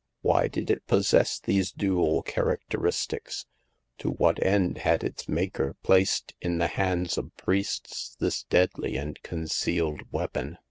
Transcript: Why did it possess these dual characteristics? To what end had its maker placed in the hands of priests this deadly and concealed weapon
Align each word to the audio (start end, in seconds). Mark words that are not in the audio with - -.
Why 0.23 0.47
did 0.47 0.71
it 0.71 0.87
possess 0.87 1.39
these 1.39 1.71
dual 1.71 2.23
characteristics? 2.23 3.45
To 3.99 4.09
what 4.09 4.43
end 4.43 4.79
had 4.79 5.03
its 5.03 5.29
maker 5.29 5.75
placed 5.83 6.33
in 6.41 6.57
the 6.57 6.69
hands 6.69 7.19
of 7.19 7.37
priests 7.37 8.17
this 8.19 8.41
deadly 8.41 8.95
and 8.97 9.21
concealed 9.21 10.01
weapon 10.11 10.57